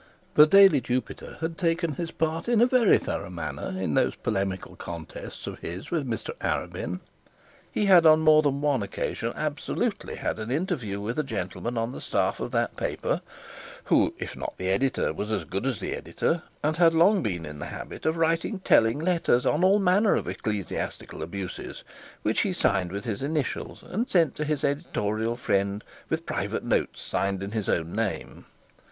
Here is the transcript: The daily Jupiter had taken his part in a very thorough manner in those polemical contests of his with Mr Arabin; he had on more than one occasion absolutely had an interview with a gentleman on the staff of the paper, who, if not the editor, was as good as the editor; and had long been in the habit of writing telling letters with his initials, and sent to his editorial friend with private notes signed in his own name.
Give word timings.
The 0.33 0.47
daily 0.47 0.81
Jupiter 0.81 1.37
had 1.41 1.59
taken 1.59 1.93
his 1.93 2.09
part 2.09 2.49
in 2.49 2.59
a 2.59 2.65
very 2.65 2.97
thorough 2.97 3.29
manner 3.29 3.79
in 3.79 3.93
those 3.93 4.15
polemical 4.15 4.75
contests 4.75 5.45
of 5.45 5.59
his 5.59 5.91
with 5.91 6.07
Mr 6.09 6.31
Arabin; 6.39 7.01
he 7.71 7.85
had 7.85 8.03
on 8.07 8.21
more 8.21 8.41
than 8.41 8.61
one 8.61 8.81
occasion 8.81 9.31
absolutely 9.35 10.15
had 10.15 10.39
an 10.39 10.49
interview 10.49 10.99
with 10.99 11.19
a 11.19 11.23
gentleman 11.23 11.77
on 11.77 11.91
the 11.91 12.01
staff 12.01 12.39
of 12.39 12.49
the 12.49 12.67
paper, 12.75 13.21
who, 13.83 14.15
if 14.17 14.35
not 14.35 14.55
the 14.57 14.69
editor, 14.69 15.13
was 15.13 15.31
as 15.31 15.43
good 15.43 15.67
as 15.67 15.79
the 15.79 15.93
editor; 15.93 16.41
and 16.63 16.77
had 16.77 16.95
long 16.95 17.21
been 17.21 17.45
in 17.45 17.59
the 17.59 17.65
habit 17.67 18.03
of 18.07 18.17
writing 18.17 18.57
telling 18.61 18.97
letters 18.97 19.45
with 19.45 19.53
his 19.53 19.53
initials, 23.21 23.83
and 23.83 24.09
sent 24.09 24.33
to 24.33 24.45
his 24.45 24.63
editorial 24.63 25.35
friend 25.35 25.83
with 26.09 26.25
private 26.25 26.63
notes 26.63 27.03
signed 27.03 27.43
in 27.43 27.51
his 27.51 27.69
own 27.69 27.93
name. 27.95 28.45